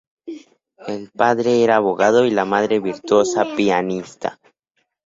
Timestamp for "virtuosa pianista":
2.79-4.39